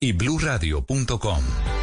y 0.00 0.12
bluradio.com. 0.12 1.75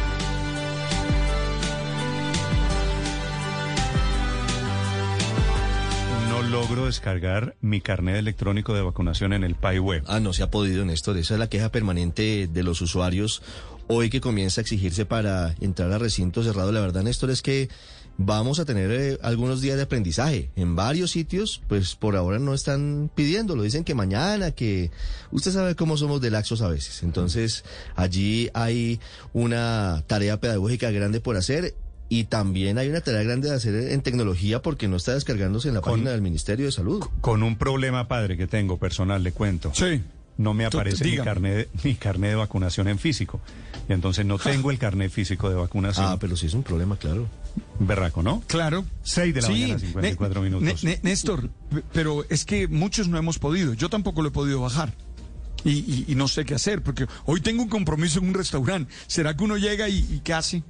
logro 6.50 6.86
descargar 6.86 7.56
mi 7.60 7.80
carnet 7.80 8.16
electrónico 8.16 8.74
de 8.74 8.82
vacunación 8.82 9.32
en 9.32 9.44
el 9.44 9.54
PAI 9.54 9.78
web. 9.78 10.04
Ah, 10.06 10.20
no 10.20 10.32
se 10.32 10.42
ha 10.42 10.50
podido, 10.50 10.84
Néstor. 10.84 11.16
Esa 11.16 11.34
es 11.34 11.40
la 11.40 11.48
queja 11.48 11.70
permanente 11.70 12.48
de 12.52 12.62
los 12.62 12.80
usuarios 12.80 13.42
hoy 13.86 14.10
que 14.10 14.20
comienza 14.20 14.60
a 14.60 14.62
exigirse 14.62 15.06
para 15.06 15.54
entrar 15.60 15.92
a 15.92 15.98
recinto 15.98 16.42
cerrado. 16.42 16.72
La 16.72 16.80
verdad, 16.80 17.02
Néstor, 17.02 17.30
es 17.30 17.42
que 17.42 17.68
vamos 18.16 18.58
a 18.60 18.64
tener 18.64 18.90
eh, 18.90 19.18
algunos 19.22 19.60
días 19.60 19.76
de 19.76 19.82
aprendizaje. 19.82 20.50
En 20.56 20.76
varios 20.76 21.10
sitios, 21.10 21.62
pues 21.68 21.94
por 21.94 22.16
ahora 22.16 22.38
no 22.38 22.54
están 22.54 23.10
pidiendo, 23.14 23.56
lo 23.56 23.62
dicen 23.62 23.84
que 23.84 23.94
mañana, 23.94 24.52
que 24.52 24.90
usted 25.30 25.52
sabe 25.52 25.74
cómo 25.74 25.96
somos 25.96 26.20
de 26.20 26.30
laxos 26.30 26.62
a 26.62 26.68
veces. 26.68 27.02
Entonces, 27.02 27.64
allí 27.96 28.50
hay 28.54 29.00
una 29.32 30.04
tarea 30.06 30.40
pedagógica 30.40 30.90
grande 30.90 31.20
por 31.20 31.36
hacer. 31.36 31.74
Y 32.08 32.24
también 32.24 32.78
hay 32.78 32.88
una 32.88 33.00
tarea 33.00 33.22
grande 33.22 33.48
de 33.48 33.54
hacer 33.56 33.74
en 33.74 34.02
tecnología 34.02 34.60
porque 34.62 34.88
no 34.88 34.96
está 34.96 35.14
descargándose 35.14 35.68
en 35.68 35.74
la 35.74 35.80
página 35.80 36.10
del 36.10 36.20
Ministerio 36.22 36.66
de 36.66 36.72
Salud. 36.72 37.02
Con 37.20 37.42
un 37.42 37.56
problema, 37.56 38.08
padre, 38.08 38.36
que 38.36 38.46
tengo 38.46 38.78
personal, 38.78 39.22
le 39.22 39.32
cuento. 39.32 39.72
Sí. 39.74 40.02
No 40.36 40.52
me 40.52 40.66
aparece 40.66 41.04
mi 41.04 41.16
carnet, 41.16 41.68
mi 41.84 41.94
carnet 41.94 42.30
de 42.30 42.34
vacunación 42.36 42.88
en 42.88 42.98
físico. 42.98 43.40
Y 43.88 43.92
entonces 43.92 44.26
no 44.26 44.36
tengo 44.38 44.70
el 44.72 44.78
carnet 44.78 45.10
físico 45.12 45.48
de 45.48 45.54
vacunación. 45.54 46.06
Ah, 46.06 46.16
pero 46.20 46.36
sí 46.36 46.46
es 46.46 46.54
un 46.54 46.64
problema, 46.64 46.96
claro. 46.96 47.28
Berraco, 47.78 48.22
¿no? 48.22 48.42
Claro. 48.48 48.84
6 49.04 49.32
de 49.34 49.40
la 49.40 49.46
Sí, 49.46 49.52
mañana, 49.52 49.78
54 49.78 50.42
Ne- 50.42 50.50
minutos. 50.50 50.82
Ne- 50.84 50.98
Néstor, 51.04 51.50
pero 51.92 52.24
es 52.30 52.44
que 52.44 52.66
muchos 52.66 53.06
no 53.08 53.16
hemos 53.16 53.38
podido. 53.38 53.74
Yo 53.74 53.88
tampoco 53.88 54.22
lo 54.22 54.28
he 54.28 54.32
podido 54.32 54.60
bajar. 54.60 54.92
Y, 55.62 55.70
y- 55.70 56.04
y 56.08 56.14
no 56.16 56.28
sé 56.28 56.44
qué 56.44 56.54
hacer, 56.54 56.82
porque 56.82 57.06
hoy 57.24 57.40
tengo 57.40 57.62
un 57.62 57.68
compromiso 57.68 58.18
en 58.18 58.26
un 58.28 58.34
restaurante. 58.34 58.92
¿Será 59.06 59.34
que 59.36 59.44
uno 59.44 59.56
llega 59.56 59.88
y, 59.88 59.98
y 59.98 60.20
qué 60.22 60.34
hace? 60.34 60.62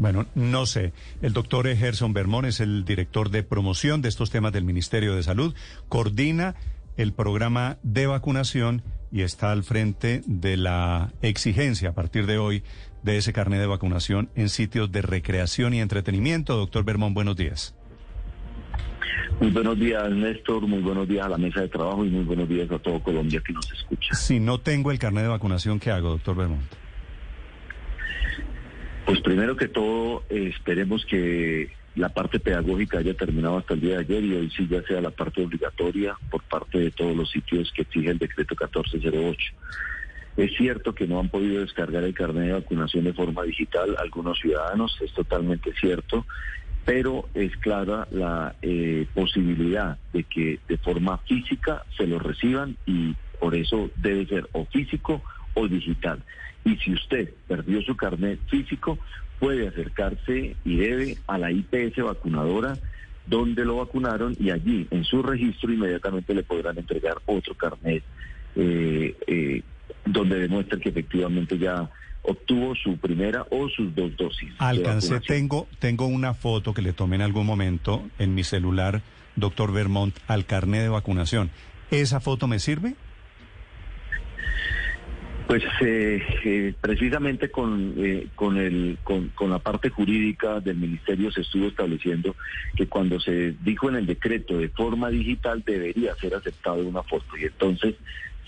Bueno, 0.00 0.24
no 0.34 0.64
sé. 0.64 0.94
El 1.20 1.34
doctor 1.34 1.68
Gerson 1.76 2.14
Bermón 2.14 2.46
es 2.46 2.60
el 2.60 2.86
director 2.86 3.28
de 3.28 3.42
promoción 3.42 4.00
de 4.00 4.08
estos 4.08 4.30
temas 4.30 4.50
del 4.50 4.64
Ministerio 4.64 5.14
de 5.14 5.22
Salud. 5.22 5.54
Coordina 5.90 6.54
el 6.96 7.12
programa 7.12 7.76
de 7.82 8.06
vacunación 8.06 8.82
y 9.12 9.20
está 9.20 9.52
al 9.52 9.62
frente 9.62 10.22
de 10.24 10.56
la 10.56 11.12
exigencia 11.20 11.90
a 11.90 11.92
partir 11.92 12.24
de 12.24 12.38
hoy 12.38 12.62
de 13.02 13.18
ese 13.18 13.34
carnet 13.34 13.60
de 13.60 13.66
vacunación 13.66 14.30
en 14.36 14.48
sitios 14.48 14.90
de 14.90 15.02
recreación 15.02 15.74
y 15.74 15.82
entretenimiento. 15.82 16.56
Doctor 16.56 16.82
Bermón, 16.82 17.12
buenos 17.12 17.36
días. 17.36 17.74
Muy 19.38 19.50
buenos 19.50 19.78
días, 19.78 20.10
Néstor. 20.10 20.66
Muy 20.66 20.80
buenos 20.80 21.06
días 21.06 21.26
a 21.26 21.28
la 21.28 21.36
mesa 21.36 21.60
de 21.60 21.68
trabajo 21.68 22.06
y 22.06 22.08
muy 22.08 22.24
buenos 22.24 22.48
días 22.48 22.70
a 22.70 22.78
todo 22.78 23.02
Colombia 23.02 23.42
que 23.46 23.52
nos 23.52 23.70
escucha. 23.70 24.14
Si 24.14 24.40
no 24.40 24.60
tengo 24.60 24.92
el 24.92 24.98
carnet 24.98 25.24
de 25.24 25.28
vacunación, 25.28 25.78
¿qué 25.78 25.90
hago, 25.90 26.08
doctor 26.08 26.36
Bermón? 26.36 26.79
Pues 29.10 29.22
primero 29.22 29.56
que 29.56 29.66
todo, 29.66 30.22
eh, 30.30 30.52
esperemos 30.54 31.04
que 31.04 31.68
la 31.96 32.10
parte 32.10 32.38
pedagógica 32.38 32.98
haya 32.98 33.12
terminado 33.14 33.58
hasta 33.58 33.74
el 33.74 33.80
día 33.80 33.94
de 33.94 34.02
ayer 34.02 34.24
y 34.24 34.34
hoy 34.36 34.50
sí 34.56 34.68
ya 34.70 34.84
sea 34.84 35.00
la 35.00 35.10
parte 35.10 35.42
obligatoria 35.42 36.16
por 36.30 36.44
parte 36.44 36.78
de 36.78 36.92
todos 36.92 37.16
los 37.16 37.28
sitios 37.28 37.72
que 37.72 37.82
exige 37.82 38.10
el 38.10 38.18
decreto 38.18 38.54
1408. 38.54 39.52
Es 40.36 40.52
cierto 40.56 40.94
que 40.94 41.08
no 41.08 41.18
han 41.18 41.28
podido 41.28 41.60
descargar 41.60 42.04
el 42.04 42.14
carnet 42.14 42.44
de 42.44 42.52
vacunación 42.52 43.02
de 43.02 43.12
forma 43.12 43.42
digital 43.42 43.96
algunos 43.98 44.38
ciudadanos, 44.38 44.96
es 45.00 45.12
totalmente 45.12 45.72
cierto, 45.80 46.24
pero 46.84 47.28
es 47.34 47.56
clara 47.56 48.06
la 48.12 48.54
eh, 48.62 49.08
posibilidad 49.12 49.98
de 50.12 50.22
que 50.22 50.60
de 50.68 50.78
forma 50.78 51.18
física 51.26 51.84
se 51.96 52.06
lo 52.06 52.20
reciban 52.20 52.76
y 52.86 53.16
por 53.40 53.56
eso 53.56 53.90
debe 53.96 54.24
ser 54.26 54.48
o 54.52 54.66
físico 54.66 55.20
o 55.54 55.68
digital. 55.68 56.22
Y 56.64 56.76
si 56.76 56.92
usted 56.92 57.32
perdió 57.48 57.80
su 57.82 57.96
carnet 57.96 58.38
físico, 58.48 58.98
puede 59.38 59.68
acercarse 59.68 60.56
y 60.64 60.76
debe 60.76 61.16
a 61.26 61.38
la 61.38 61.50
IPS 61.50 62.02
vacunadora 62.04 62.78
donde 63.26 63.64
lo 63.64 63.76
vacunaron 63.76 64.36
y 64.38 64.50
allí 64.50 64.86
en 64.90 65.04
su 65.04 65.22
registro 65.22 65.72
inmediatamente 65.72 66.34
le 66.34 66.42
podrán 66.42 66.76
entregar 66.78 67.16
otro 67.26 67.54
carnet 67.54 68.02
eh, 68.56 69.16
eh, 69.26 69.62
donde 70.04 70.40
demuestre 70.40 70.80
que 70.80 70.88
efectivamente 70.88 71.56
ya 71.56 71.88
obtuvo 72.22 72.74
su 72.74 72.96
primera 72.98 73.46
o 73.50 73.68
sus 73.68 73.94
dos 73.94 74.16
dosis. 74.16 74.50
Alcancé, 74.58 75.20
tengo, 75.20 75.68
tengo 75.78 76.06
una 76.06 76.34
foto 76.34 76.74
que 76.74 76.82
le 76.82 76.92
tomé 76.92 77.16
en 77.16 77.22
algún 77.22 77.46
momento 77.46 78.08
en 78.18 78.34
mi 78.34 78.44
celular, 78.44 79.02
doctor 79.36 79.72
Vermont, 79.72 80.16
al 80.26 80.44
carnet 80.44 80.82
de 80.82 80.88
vacunación. 80.88 81.50
¿Esa 81.90 82.20
foto 82.20 82.46
me 82.46 82.58
sirve? 82.58 82.94
Pues 85.50 85.64
eh, 85.80 86.22
eh, 86.44 86.74
precisamente 86.80 87.50
con, 87.50 87.94
eh, 87.96 88.28
con, 88.36 88.56
el, 88.56 88.98
con, 89.02 89.30
con 89.30 89.50
la 89.50 89.58
parte 89.58 89.90
jurídica 89.90 90.60
del 90.60 90.76
ministerio 90.76 91.32
se 91.32 91.40
estuvo 91.40 91.66
estableciendo 91.66 92.36
que 92.76 92.86
cuando 92.86 93.18
se 93.18 93.56
dijo 93.60 93.88
en 93.88 93.96
el 93.96 94.06
decreto 94.06 94.58
de 94.58 94.68
forma 94.68 95.10
digital 95.10 95.64
debería 95.66 96.14
ser 96.14 96.36
aceptado 96.36 96.86
una 96.86 97.02
foto. 97.02 97.36
Y 97.36 97.46
entonces, 97.46 97.96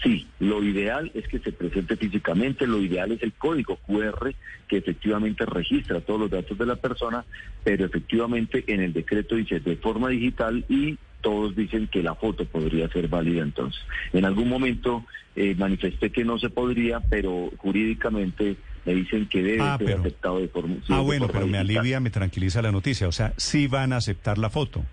sí, 0.01 0.29
lo 0.39 0.63
ideal 0.63 1.11
es 1.13 1.27
que 1.27 1.41
se 1.41 1.51
presente 1.51 1.97
físicamente, 1.97 2.69
lo 2.69 2.79
ideal 2.79 3.11
es 3.11 3.23
el 3.25 3.33
código 3.33 3.79
QR 3.85 4.33
que 4.69 4.77
efectivamente 4.77 5.45
registra 5.45 6.03
todos 6.03 6.21
los 6.21 6.31
datos 6.31 6.57
de 6.57 6.67
la 6.67 6.77
persona, 6.77 7.25
pero 7.65 7.85
efectivamente 7.85 8.63
en 8.69 8.81
el 8.81 8.93
decreto 8.93 9.35
dice 9.35 9.59
de 9.59 9.75
forma 9.75 10.11
digital 10.11 10.65
y 10.69 10.97
todos 11.23 11.57
dicen 11.57 11.87
que 11.89 12.03
la 12.03 12.15
foto 12.15 12.45
podría 12.45 12.89
ser 12.89 13.09
válida 13.09 13.43
entonces. 13.43 13.81
En 14.13 14.25
algún 14.27 14.49
momento 14.49 15.05
eh, 15.37 15.55
manifesté 15.57 16.11
que 16.11 16.25
no 16.25 16.39
se 16.39 16.51
podría, 16.51 17.01
pero 17.01 17.51
jurídicamente 17.57 18.57
me 18.85 18.95
dicen 18.95 19.27
que 19.29 19.43
debe 19.43 19.61
Ah, 19.63 19.77
ser 19.79 19.87
pero- 19.87 20.01
aceptado 20.01 20.39
de 20.41 20.49
forma 20.49 20.75
ah, 20.91 20.97
de 20.99 21.03
bueno, 21.03 21.27
forma 21.27 21.41
pero 21.41 21.47
me 21.51 21.59
alivia, 21.59 22.01
me 22.01 22.11
tranquiliza 22.11 22.61
la 22.61 22.73
noticia. 22.73 23.09
O 23.09 23.13
sea, 23.13 23.33
sí 23.39 23.67
van 23.69 23.93
a 23.93 23.97
aceptar 23.97 24.37
la 24.39 24.51
foto. 24.51 24.85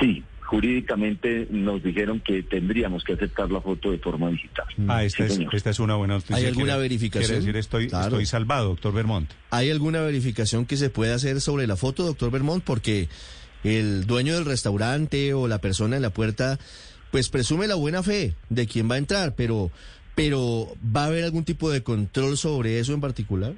Sí, 0.00 0.22
jurídicamente 0.42 1.46
nos 1.50 1.82
dijeron 1.82 2.20
que 2.20 2.42
tendríamos 2.42 3.04
que 3.04 3.14
aceptar 3.14 3.50
la 3.50 3.60
foto 3.60 3.90
de 3.92 3.98
forma 3.98 4.28
digital. 4.30 4.66
Ah, 4.88 5.04
esta, 5.04 5.28
Sí, 5.28 5.42
es, 5.44 5.54
esta 5.54 5.70
es 5.70 5.78
una 5.78 5.94
buena 5.96 6.14
noticia. 6.14 6.36
¿Hay 6.36 6.46
alguna 6.46 6.66
Quiere- 6.74 6.80
verificación? 6.82 7.26
Quiere 7.28 7.40
decir, 7.46 7.56
estoy, 7.56 7.88
Claro. 7.88 8.06
estoy 8.06 8.26
salvado, 8.26 8.68
doctor 8.70 8.92
Vermont. 8.92 9.30
¿Hay 9.50 9.70
alguna 9.70 10.00
verificación 10.02 10.66
que 10.66 10.76
se 10.76 10.90
pueda 10.90 11.14
hacer 11.14 11.40
sobre 11.40 11.66
la 11.66 11.76
foto, 11.76 12.04
doctor 12.04 12.30
Bermont? 12.30 12.62
Porque 12.64 13.08
el 13.64 14.06
dueño 14.06 14.34
del 14.34 14.44
restaurante 14.44 15.34
o 15.34 15.48
la 15.48 15.60
persona 15.60 15.96
en 15.96 16.02
la 16.02 16.10
puerta, 16.10 16.58
pues 17.10 17.28
presume 17.30 17.66
la 17.66 17.74
buena 17.74 18.02
fe 18.02 18.34
de 18.50 18.66
quien 18.66 18.90
va 18.90 18.96
a 18.96 18.98
entrar, 18.98 19.34
pero, 19.34 19.70
pero 20.14 20.68
¿va 20.84 21.04
a 21.04 21.06
haber 21.06 21.24
algún 21.24 21.44
tipo 21.44 21.70
de 21.70 21.82
control 21.82 22.36
sobre 22.36 22.78
eso 22.78 22.92
en 22.92 23.00
particular? 23.00 23.54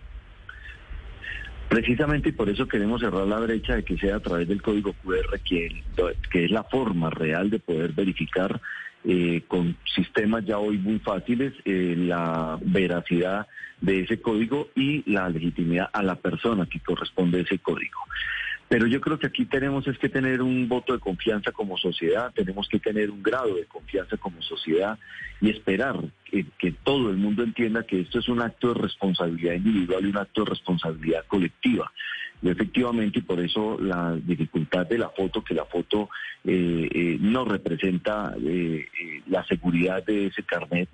Precisamente 1.69 2.29
y 2.29 2.33
por 2.33 2.49
eso 2.49 2.69
queremos 2.69 3.01
cerrar 3.01 3.27
la 3.27 3.41
brecha 3.41 3.75
de 3.75 3.83
que 3.83 3.99
sea 3.99 4.17
a 4.17 4.21
través 4.21 4.47
del 4.47 4.63
código 4.63 4.95
QR, 5.03 5.41
que, 5.41 5.83
que 6.31 6.45
es 6.45 6.51
la 6.51 6.63
forma 6.63 7.11
real 7.11 7.51
de 7.51 7.59
poder 7.59 7.93
verificar 7.93 8.61
eh, 9.05 9.43
con 9.47 9.77
sistemas 9.95 10.45
ya 10.45 10.59
hoy 10.59 10.79
muy 10.79 10.99
fáciles 10.99 11.53
eh, 11.65 11.95
la 11.97 12.59
veracidad 12.61 13.47
de 13.81 14.01
ese 14.01 14.21
código 14.21 14.69
y 14.75 15.09
la 15.11 15.29
legitimidad 15.29 15.89
a 15.93 16.03
la 16.03 16.17
persona 16.17 16.67
que 16.67 16.81
corresponde 16.81 17.39
a 17.39 17.43
ese 17.43 17.59
código. 17.59 18.01
Pero 18.69 18.87
yo 18.87 19.01
creo 19.01 19.19
que 19.19 19.29
aquí 19.29 19.45
tenemos 19.45 19.87
es 19.87 19.97
que 19.99 20.09
tener 20.09 20.43
un 20.43 20.69
voto 20.69 20.93
de 20.93 20.99
confianza 20.99 21.53
como 21.53 21.77
sociedad, 21.79 22.33
tenemos 22.35 22.69
que 22.69 22.81
tener 22.81 23.11
un 23.11 23.23
grado 23.23 23.55
de 23.55 23.65
confianza 23.67 24.17
como 24.17 24.43
sociedad 24.43 24.99
y 25.41 25.51
esperar 25.51 26.01
que, 26.25 26.73
todo 26.83 27.11
el 27.11 27.17
mundo 27.17 27.45
entienda 27.45 27.85
que 27.85 28.01
esto 28.01 28.19
es 28.19 28.29
un 28.29 28.43
acto 28.43 28.75
de 28.75 28.81
responsabilidad 28.81 29.55
individual 29.55 30.05
y 30.05 30.11
un 30.11 30.17
acto 30.17 30.45
de 30.45 30.51
responsabilidad 30.51 31.25
colectiva. 31.27 31.93
Y 32.43 32.51
efectivamente, 32.51 33.23
por 33.23 33.41
eso 33.41 33.79
la 33.81 34.17
dificultad 34.17 34.87
de 34.87 34.99
la 34.99 35.11
foto, 35.11 35.43
que 35.43 35.55
la 35.55 35.65
foto 35.65 36.11
eh, 36.45 36.89
eh, 36.93 37.19
no 37.21 37.45
representa 37.45 38.35
eh, 38.37 38.87
eh, 39.01 39.23
la 39.29 39.45
seguridad 39.47 40.05
de 40.05 40.27
ese 40.27 40.43
carnet, 40.43 40.89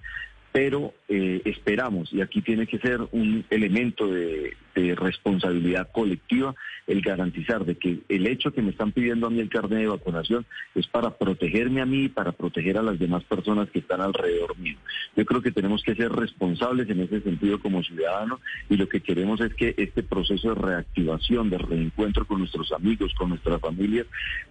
pero 0.53 0.93
eh, 1.09 1.41
esperamos, 1.47 2.13
y 2.13 2.21
aquí 2.21 2.43
tiene 2.43 2.67
que 2.67 2.79
ser 2.79 3.01
un 3.13 3.45
elemento 3.49 4.07
de, 4.07 4.55
de 4.75 4.95
responsabilidad 4.95 5.91
colectiva, 5.93 6.55
el 6.87 7.01
garantizar 7.01 7.65
de 7.65 7.77
que 7.77 8.01
el 8.09 8.27
hecho 8.27 8.53
que 8.53 8.63
me 8.63 8.71
están 8.71 8.93
pidiendo 8.93 9.27
a 9.27 9.31
mí 9.31 9.41
el 9.41 9.49
carnet 9.49 9.81
de 9.81 9.87
vacunación 9.87 10.47
es 10.75 10.87
para 10.87 11.11
protegerme 11.11 11.81
a 11.81 11.87
mí 11.87 12.05
y 12.05 12.09
para 12.09 12.33
proteger 12.33 12.79
a 12.79 12.83
las 12.83 12.99
demás 12.99 13.23
personas 13.25 13.71
que 13.71 13.81
están 13.81 14.01
alrededor 14.01 14.59
mío. 14.59 14.77
Yo 15.17 15.25
creo 15.25 15.43
que 15.43 15.53
tenemos 15.53 15.83
que 15.83 15.95
ser 15.95 16.11
responsables 16.11 16.89
en 16.89 17.01
ese 17.01 17.21
sentido 17.21 17.61
como 17.61 17.83
ciudadanos 17.83 18.41
y 18.69 18.77
lo 18.77 18.89
que 18.89 19.01
queremos 19.01 19.41
es 19.41 19.55
que 19.55 19.75
este 19.77 20.03
proceso 20.03 20.55
de 20.55 20.61
reactivación, 20.61 21.51
de 21.51 21.59
reencuentro 21.59 22.27
con 22.27 22.39
nuestros 22.39 22.73
amigos, 22.73 23.13
con 23.15 23.31
nuestras 23.31 23.61
familias, 23.61 24.07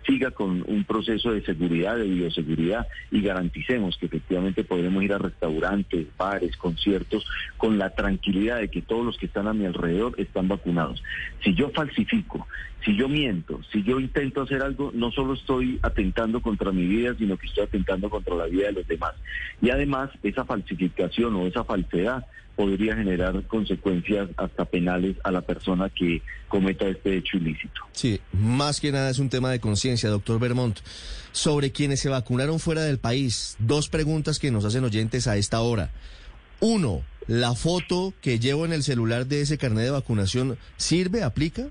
siga 0.06 0.32
con 0.32 0.64
un 0.68 0.84
proceso 0.84 1.32
de 1.34 1.44
seguridad, 1.44 1.98
de 1.98 2.08
bioseguridad 2.08 2.88
y 3.12 3.22
garanticemos 3.22 3.98
que 3.98 4.06
efectivamente 4.06 4.64
podremos 4.64 5.04
ir 5.04 5.14
a 5.14 5.18
restaurantes, 5.18 6.08
bares, 6.18 6.56
conciertos, 6.58 7.26
con 7.58 7.78
la 7.78 7.92
tranquilidad 7.92 8.60
de 8.60 8.70
que 8.70 8.82
todos 8.82 9.06
los 9.06 9.18
que 9.18 9.26
están 9.26 9.48
a 9.48 9.54
mi 9.54 9.66
alrededor 9.66 10.11
están 10.18 10.48
vacunados. 10.48 11.04
Si 11.44 11.54
yo 11.54 11.70
falsifico, 11.70 12.48
si 12.84 12.96
yo 12.96 13.08
miento, 13.08 13.60
si 13.72 13.84
yo 13.84 14.00
intento 14.00 14.42
hacer 14.42 14.62
algo, 14.62 14.92
no 14.94 15.12
solo 15.12 15.34
estoy 15.34 15.80
atentando 15.82 16.42
contra 16.42 16.72
mi 16.72 16.86
vida, 16.86 17.16
sino 17.18 17.38
que 17.38 17.48
estoy 17.48 17.66
atentando 17.66 18.10
contra 18.10 18.36
la 18.36 18.46
vida 18.46 18.68
de 18.68 18.74
los 18.74 18.88
demás. 18.88 19.14
Y 19.62 19.70
además, 19.70 20.10
esa 20.24 20.46
falsificación 20.46 21.36
o 21.36 21.46
esa 21.48 21.64
falsedad 21.64 22.26
podría 22.56 22.96
generar 22.96 23.44
consecuencias 23.48 24.30
hasta 24.38 24.66
penales 24.66 25.16
a 25.24 25.32
la 25.32 25.42
persona 25.42 25.90
que 25.90 26.22
cometa 26.48 26.88
este 26.88 27.18
hecho 27.18 27.38
ilícito. 27.38 27.82
Sí, 27.94 28.20
más 28.34 28.80
que 28.80 28.92
nada 28.92 29.10
es 29.10 29.20
un 29.20 29.30
tema 29.30 29.50
de 29.52 29.60
conciencia, 29.60 30.10
doctor 30.10 30.40
Bermont. 30.40 30.80
Sobre 31.32 31.72
quienes 31.72 32.02
se 32.02 32.10
vacunaron 32.10 32.60
fuera 32.60 32.84
del 32.84 33.00
país, 33.00 33.56
dos 33.60 33.90
preguntas 33.90 34.38
que 34.38 34.52
nos 34.52 34.66
hacen 34.66 34.84
oyentes 34.84 35.28
a 35.28 35.38
esta 35.38 35.62
hora. 35.62 35.92
Uno, 36.62 37.02
¿la 37.26 37.56
foto 37.56 38.14
que 38.22 38.38
llevo 38.38 38.66
en 38.66 38.72
el 38.72 38.84
celular 38.84 39.26
de 39.26 39.42
ese 39.42 39.58
carnet 39.58 39.86
de 39.86 39.90
vacunación 39.90 40.60
sirve, 40.78 41.24
aplica? 41.24 41.70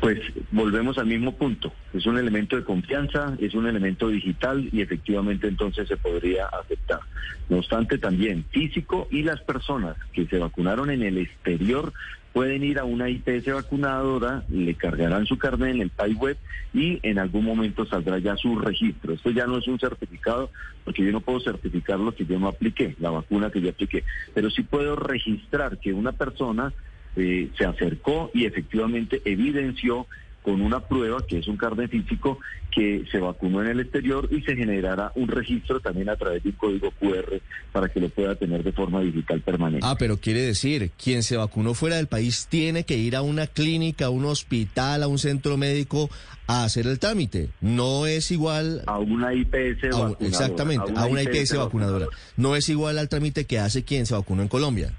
Pues 0.00 0.20
volvemos 0.52 0.96
al 0.96 1.06
mismo 1.06 1.36
punto. 1.36 1.72
Es 1.92 2.06
un 2.06 2.16
elemento 2.16 2.54
de 2.54 2.62
confianza, 2.62 3.36
es 3.40 3.54
un 3.54 3.66
elemento 3.66 4.08
digital 4.08 4.68
y 4.72 4.82
efectivamente 4.82 5.48
entonces 5.48 5.88
se 5.88 5.96
podría 5.96 6.46
aceptar. 6.46 7.00
No 7.48 7.58
obstante, 7.58 7.98
también 7.98 8.46
físico 8.52 9.08
y 9.10 9.24
las 9.24 9.40
personas 9.42 9.96
que 10.12 10.26
se 10.26 10.38
vacunaron 10.38 10.90
en 10.90 11.02
el 11.02 11.18
exterior 11.18 11.92
pueden 12.32 12.62
ir 12.62 12.78
a 12.78 12.84
una 12.84 13.08
IPS 13.08 13.52
vacunadora, 13.52 14.44
le 14.48 14.74
cargarán 14.74 15.26
su 15.26 15.36
carnet 15.38 15.74
en 15.74 15.80
el 15.82 15.90
PAI 15.90 16.14
web 16.14 16.38
y 16.72 17.00
en 17.02 17.18
algún 17.18 17.44
momento 17.44 17.84
saldrá 17.86 18.18
ya 18.18 18.36
su 18.36 18.58
registro. 18.58 19.14
Esto 19.14 19.30
ya 19.30 19.46
no 19.46 19.58
es 19.58 19.66
un 19.66 19.78
certificado, 19.78 20.50
porque 20.84 21.04
yo 21.04 21.12
no 21.12 21.20
puedo 21.20 21.40
certificar 21.40 21.98
lo 21.98 22.14
que 22.14 22.24
yo 22.26 22.38
no 22.38 22.48
apliqué, 22.48 22.94
la 23.00 23.10
vacuna 23.10 23.50
que 23.50 23.60
yo 23.60 23.70
apliqué, 23.70 24.04
pero 24.32 24.50
sí 24.50 24.62
puedo 24.62 24.96
registrar 24.96 25.78
que 25.78 25.92
una 25.92 26.12
persona 26.12 26.72
eh, 27.16 27.50
se 27.58 27.64
acercó 27.64 28.30
y 28.32 28.44
efectivamente 28.44 29.20
evidenció 29.24 30.06
con 30.42 30.60
una 30.60 30.80
prueba, 30.80 31.24
que 31.26 31.38
es 31.38 31.48
un 31.48 31.56
carnet 31.56 31.90
físico, 31.90 32.38
que 32.70 33.04
se 33.10 33.18
vacunó 33.18 33.62
en 33.62 33.68
el 33.68 33.80
exterior 33.80 34.28
y 34.30 34.42
se 34.42 34.56
generará 34.56 35.12
un 35.16 35.28
registro 35.28 35.80
también 35.80 36.08
a 36.08 36.16
través 36.16 36.42
de 36.42 36.50
un 36.50 36.56
código 36.56 36.90
QR 36.92 37.40
para 37.72 37.88
que 37.88 38.00
lo 38.00 38.08
pueda 38.08 38.34
tener 38.36 38.62
de 38.62 38.72
forma 38.72 39.00
digital 39.00 39.40
permanente. 39.40 39.86
Ah, 39.86 39.96
pero 39.98 40.18
quiere 40.18 40.40
decir, 40.40 40.90
quien 41.02 41.22
se 41.22 41.36
vacunó 41.36 41.74
fuera 41.74 41.96
del 41.96 42.06
país 42.06 42.46
tiene 42.48 42.84
que 42.84 42.96
ir 42.96 43.16
a 43.16 43.22
una 43.22 43.46
clínica, 43.46 44.06
a 44.06 44.10
un 44.10 44.24
hospital, 44.24 45.02
a 45.02 45.08
un 45.08 45.18
centro 45.18 45.56
médico 45.56 46.08
a 46.46 46.64
hacer 46.64 46.86
el 46.86 46.98
trámite. 46.98 47.50
No 47.60 48.06
es 48.06 48.30
igual... 48.30 48.82
A 48.86 48.98
una 48.98 49.34
IPS 49.34 49.82
vacunadora. 49.82 50.16
exactamente, 50.20 50.92
a 50.96 51.06
una, 51.06 51.22
IPS, 51.22 51.56
vacunadora. 51.56 52.06
No 52.36 52.56
es 52.56 52.68
igual 52.68 52.98
al 52.98 53.08
trámite 53.08 53.44
que 53.44 53.58
hace 53.58 53.84
quien 53.84 54.06
se 54.06 54.14
vacunó 54.14 54.42
en 54.42 54.48
Colombia. 54.48 54.92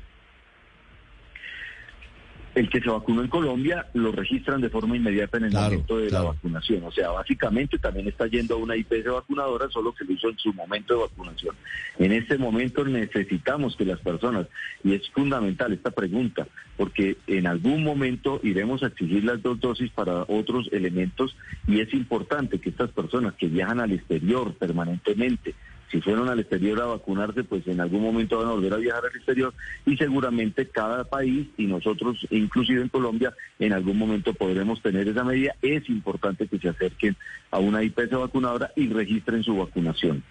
El 2.53 2.69
que 2.69 2.81
se 2.81 2.89
vacunó 2.89 3.21
en 3.21 3.29
Colombia 3.29 3.87
lo 3.93 4.11
registran 4.11 4.59
de 4.59 4.69
forma 4.69 4.97
inmediata 4.97 5.37
en 5.37 5.45
el 5.45 5.53
momento 5.53 5.97
de 5.97 6.11
la 6.11 6.21
vacunación. 6.21 6.83
O 6.83 6.91
sea, 6.91 7.09
básicamente 7.11 7.77
también 7.77 8.09
está 8.09 8.27
yendo 8.27 8.55
a 8.55 8.57
una 8.57 8.75
IPS 8.75 9.05
vacunadora, 9.05 9.69
solo 9.69 9.93
que 9.93 10.03
lo 10.03 10.11
hizo 10.11 10.29
en 10.29 10.37
su 10.37 10.53
momento 10.53 10.93
de 10.93 10.99
vacunación. 11.01 11.55
En 11.97 12.11
este 12.11 12.37
momento 12.37 12.83
necesitamos 12.83 13.77
que 13.77 13.85
las 13.85 13.99
personas, 13.99 14.47
y 14.83 14.93
es 14.93 15.09
fundamental 15.11 15.71
esta 15.71 15.91
pregunta, 15.91 16.47
porque 16.75 17.17
en 17.27 17.47
algún 17.47 17.83
momento 17.83 18.41
iremos 18.43 18.83
a 18.83 18.87
exigir 18.87 19.23
las 19.23 19.41
dos 19.41 19.59
dosis 19.59 19.89
para 19.91 20.23
otros 20.27 20.67
elementos 20.71 21.37
y 21.67 21.79
es 21.79 21.93
importante 21.93 22.59
que 22.59 22.69
estas 22.69 22.91
personas 22.91 23.33
que 23.35 23.47
viajan 23.47 23.79
al 23.79 23.91
exterior 23.91 24.53
permanentemente, 24.55 25.55
si 25.91 25.99
fueron 26.01 26.29
al 26.29 26.39
exterior 26.39 26.81
a 26.81 26.85
vacunarse, 26.85 27.43
pues 27.43 27.67
en 27.67 27.81
algún 27.81 28.01
momento 28.01 28.37
van 28.37 28.47
a 28.47 28.51
volver 28.51 28.73
a 28.73 28.77
viajar 28.77 29.03
al 29.05 29.15
exterior 29.15 29.53
y 29.85 29.97
seguramente 29.97 30.67
cada 30.67 31.03
país 31.03 31.47
y 31.57 31.65
nosotros, 31.65 32.25
inclusive 32.29 32.81
en 32.81 32.89
Colombia, 32.89 33.33
en 33.59 33.73
algún 33.73 33.97
momento 33.97 34.33
podremos 34.33 34.81
tener 34.81 35.07
esa 35.07 35.23
medida. 35.23 35.55
Es 35.61 35.89
importante 35.89 36.47
que 36.47 36.59
se 36.59 36.69
acerquen 36.69 37.17
a 37.51 37.59
una 37.59 37.83
IPS 37.83 38.11
vacunadora 38.11 38.71
y 38.75 38.87
registren 38.87 39.43
su 39.43 39.57
vacunación. 39.57 40.23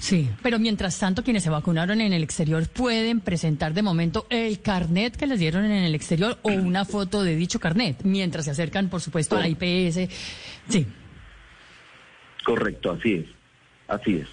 Sí, 0.00 0.28
pero 0.42 0.58
mientras 0.58 0.98
tanto 0.98 1.22
quienes 1.22 1.44
se 1.44 1.50
vacunaron 1.50 2.00
en 2.00 2.12
el 2.12 2.24
exterior 2.24 2.68
pueden 2.68 3.20
presentar 3.20 3.72
de 3.72 3.82
momento 3.82 4.26
el 4.30 4.60
carnet 4.60 5.16
que 5.16 5.28
les 5.28 5.38
dieron 5.38 5.64
en 5.64 5.84
el 5.84 5.94
exterior 5.94 6.38
o 6.42 6.50
una 6.50 6.84
foto 6.84 7.22
de 7.22 7.36
dicho 7.36 7.60
carnet, 7.60 8.02
mientras 8.02 8.46
se 8.46 8.50
acercan, 8.50 8.88
por 8.88 9.00
supuesto, 9.00 9.36
a 9.36 9.40
la 9.40 9.48
IPS. 9.48 10.10
Sí. 10.68 10.86
Correcto, 12.44 12.92
así 12.92 13.14
es. 13.14 13.26
Así 13.88 14.16
es. 14.16 14.28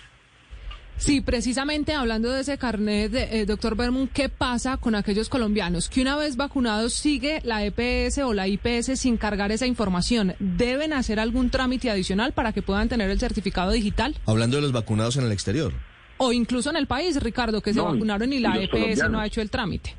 Sí, 0.98 1.22
precisamente 1.22 1.94
hablando 1.94 2.30
de 2.32 2.42
ese 2.42 2.58
carnet, 2.58 3.14
eh, 3.14 3.46
doctor 3.46 3.76
Bermún, 3.76 4.08
¿qué 4.08 4.30
pasa 4.30 4.78
con 4.78 4.96
aquellos 4.96 5.28
colombianos 5.28 5.90
que 5.90 6.02
una 6.02 6.16
vez 6.16 6.38
vacunados 6.38 6.94
sigue 6.94 7.42
la 7.44 7.66
EPS 7.66 8.20
o 8.20 8.34
la 8.34 8.48
IPS 8.48 9.00
sin 9.00 9.18
cargar 9.18 9.52
esa 9.52 9.66
información? 9.66 10.36
¿Deben 10.40 10.94
hacer 10.94 11.20
algún 11.20 11.50
trámite 11.50 11.90
adicional 11.90 12.32
para 12.32 12.54
que 12.54 12.62
puedan 12.62 12.90
tener 12.90 13.10
el 13.10 13.20
certificado 13.20 13.72
digital? 13.72 14.16
Hablando 14.26 14.58
de 14.58 14.62
los 14.62 14.72
vacunados 14.72 15.18
en 15.18 15.26
el 15.26 15.32
exterior. 15.32 15.74
O 16.18 16.32
incluso 16.32 16.70
en 16.70 16.78
el 16.78 16.88
país, 16.88 17.22
Ricardo, 17.22 17.62
que 17.62 17.74
se 17.74 17.82
vacunaron 17.82 18.32
y 18.32 18.40
la 18.40 18.62
EPS 18.62 19.10
no 19.10 19.20
ha 19.20 19.26
hecho 19.26 19.42
el 19.42 19.50
trámite. 19.50 19.96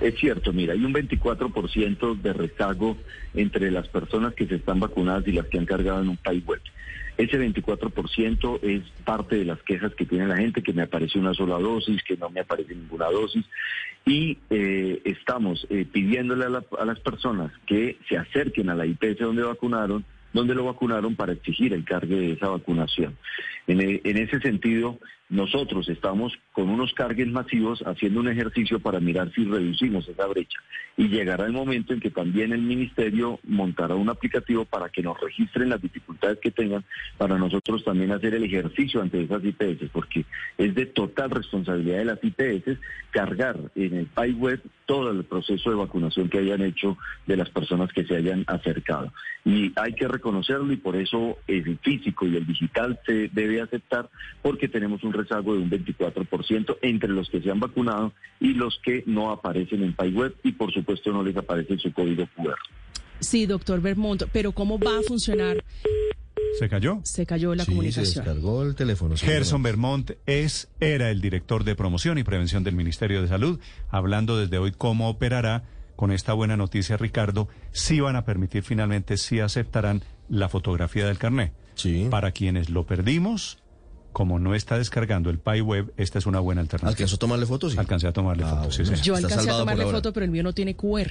Es 0.00 0.14
cierto, 0.14 0.52
mira, 0.52 0.74
hay 0.74 0.84
un 0.84 0.94
24% 0.94 2.20
de 2.22 2.32
rezago 2.32 2.96
entre 3.34 3.70
las 3.70 3.88
personas 3.88 4.32
que 4.34 4.46
se 4.46 4.54
están 4.54 4.78
vacunadas 4.78 5.26
y 5.26 5.32
las 5.32 5.46
que 5.46 5.58
han 5.58 5.66
cargado 5.66 6.00
en 6.00 6.10
un 6.10 6.16
país 6.16 6.46
web. 6.46 6.60
Ese 7.18 7.36
24% 7.36 8.60
es 8.62 8.82
parte 9.04 9.36
de 9.36 9.44
las 9.44 9.60
quejas 9.64 9.92
que 9.96 10.06
tiene 10.06 10.28
la 10.28 10.36
gente, 10.36 10.62
que 10.62 10.72
me 10.72 10.82
apareció 10.82 11.20
una 11.20 11.34
sola 11.34 11.58
dosis, 11.58 12.00
que 12.04 12.16
no 12.16 12.30
me 12.30 12.40
aparece 12.40 12.76
ninguna 12.76 13.06
dosis. 13.06 13.44
Y 14.06 14.38
eh, 14.50 15.02
estamos 15.04 15.66
eh, 15.68 15.84
pidiéndole 15.84 16.44
a, 16.44 16.84
las 16.84 17.00
personas 17.00 17.50
que 17.66 17.98
se 18.08 18.16
acerquen 18.16 18.70
a 18.70 18.76
la 18.76 18.86
IPS 18.86 19.18
donde 19.18 19.42
vacunaron, 19.42 20.04
donde 20.32 20.54
lo 20.54 20.64
vacunaron 20.64 21.16
para 21.16 21.32
exigir 21.32 21.72
el 21.74 21.84
cargue 21.84 22.14
de 22.14 22.32
esa 22.34 22.50
vacunación. 22.50 23.16
En, 23.68 23.80
en 23.80 24.16
ese 24.16 24.40
sentido, 24.40 24.98
nosotros 25.28 25.88
estamos 25.88 26.32
con 26.52 26.70
unos 26.70 26.94
cargues 26.94 27.28
masivos 27.28 27.82
haciendo 27.86 28.20
un 28.20 28.28
ejercicio 28.28 28.80
para 28.80 28.98
mirar 28.98 29.30
si 29.34 29.44
reducimos 29.44 30.08
esa 30.08 30.26
brecha. 30.26 30.58
Y 30.96 31.08
llegará 31.08 31.46
el 31.46 31.52
momento 31.52 31.92
en 31.92 32.00
que 32.00 32.10
también 32.10 32.52
el 32.52 32.62
Ministerio 32.62 33.38
montará 33.44 33.94
un 33.94 34.08
aplicativo 34.08 34.64
para 34.64 34.88
que 34.88 35.02
nos 35.02 35.20
registren 35.20 35.68
las 35.68 35.82
dificultades 35.82 36.38
que 36.40 36.50
tengan, 36.50 36.84
para 37.18 37.38
nosotros 37.38 37.84
también 37.84 38.10
hacer 38.10 38.34
el 38.34 38.44
ejercicio 38.44 39.02
ante 39.02 39.22
esas 39.22 39.44
IPS, 39.44 39.90
porque 39.92 40.24
es 40.56 40.74
de 40.74 40.86
total 40.86 41.30
responsabilidad 41.30 41.98
de 41.98 42.04
las 42.06 42.24
IPS 42.24 42.78
cargar 43.10 43.58
en 43.74 43.94
el 43.96 44.06
PAI 44.06 44.32
web 44.32 44.62
todo 44.86 45.10
el 45.10 45.24
proceso 45.24 45.70
de 45.70 45.76
vacunación 45.76 46.28
que 46.30 46.38
hayan 46.38 46.62
hecho 46.62 46.96
de 47.26 47.36
las 47.36 47.50
personas 47.50 47.92
que 47.92 48.04
se 48.04 48.16
hayan 48.16 48.44
acercado. 48.46 49.12
Y 49.44 49.72
hay 49.76 49.92
que 49.92 50.08
reconocerlo 50.08 50.72
y 50.72 50.76
por 50.76 50.96
eso 50.96 51.38
el 51.46 51.78
físico 51.78 52.26
y 52.26 52.36
el 52.36 52.46
digital 52.46 52.98
se 53.06 53.28
debe 53.28 53.57
aceptar 53.62 54.10
porque 54.42 54.68
tenemos 54.68 55.02
un 55.04 55.12
rezago 55.12 55.54
de 55.54 55.60
un 55.60 55.70
24% 55.70 56.78
entre 56.82 57.10
los 57.10 57.28
que 57.28 57.40
se 57.40 57.50
han 57.50 57.60
vacunado 57.60 58.12
y 58.40 58.54
los 58.54 58.80
que 58.82 59.02
no 59.06 59.30
aparecen 59.30 59.82
en 59.82 59.94
PayWeb 59.94 60.34
y 60.42 60.52
por 60.52 60.72
supuesto 60.72 61.12
no 61.12 61.22
les 61.22 61.36
aparece 61.36 61.78
su 61.78 61.92
código 61.92 62.26
QR. 62.36 62.56
Sí, 63.20 63.46
doctor 63.46 63.80
Vermont, 63.80 64.24
pero 64.32 64.52
¿cómo 64.52 64.78
va 64.78 64.98
a 64.98 65.02
funcionar? 65.02 65.64
¿Se 66.58 66.68
cayó? 66.68 67.00
Se 67.04 67.26
cayó 67.26 67.54
la 67.54 67.64
sí, 67.64 67.70
comunicación. 67.70 68.06
Se 68.06 68.20
descargó 68.20 68.62
el 68.62 68.74
teléfono. 68.74 69.16
Gerson 69.16 69.62
Vermont 69.62 70.12
es, 70.26 70.68
era 70.80 71.10
el 71.10 71.20
director 71.20 71.64
de 71.64 71.74
promoción 71.74 72.18
y 72.18 72.24
prevención 72.24 72.64
del 72.64 72.74
Ministerio 72.74 73.22
de 73.22 73.28
Salud, 73.28 73.60
hablando 73.90 74.38
desde 74.38 74.58
hoy 74.58 74.72
cómo 74.72 75.08
operará 75.08 75.64
con 75.96 76.12
esta 76.12 76.32
buena 76.32 76.56
noticia, 76.56 76.96
Ricardo, 76.96 77.48
si 77.72 77.98
van 77.98 78.14
a 78.14 78.24
permitir 78.24 78.62
finalmente, 78.62 79.16
si 79.16 79.40
aceptarán 79.40 80.02
la 80.28 80.48
fotografía 80.48 81.06
del 81.06 81.18
carné. 81.18 81.52
Sí. 81.78 82.06
Para 82.10 82.32
quienes 82.32 82.68
lo 82.70 82.84
perdimos, 82.86 83.58
como 84.12 84.38
no 84.38 84.54
está 84.54 84.76
descargando 84.78 85.30
el 85.30 85.38
Pi 85.38 85.60
Web, 85.60 85.92
esta 85.96 86.18
es 86.18 86.26
una 86.26 86.40
buena 86.40 86.60
alternativa. 86.60 86.90
¿Alcanzó 86.90 87.16
a 87.16 87.18
tomarle 87.18 87.46
fotos? 87.46 87.72
Sí. 87.72 87.78
Alcancé 87.78 88.06
a 88.08 88.12
tomarle 88.12 88.44
Ah, 88.44 88.56
fotos, 88.56 88.74
sí, 88.74 88.82
bueno. 88.82 88.96
sí. 88.96 89.02
Yo 89.04 89.14
Está 89.14 89.28
alcancé 89.28 89.50
a 89.50 89.58
tomarle 89.58 89.84
foto, 89.86 90.12
pero 90.12 90.24
el 90.24 90.30
mío 90.30 90.42
no 90.42 90.52
tiene 90.52 90.74
QR. 90.76 91.10